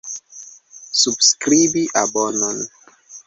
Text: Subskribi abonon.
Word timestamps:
Subskribi 1.01 1.83
abonon. 2.03 2.59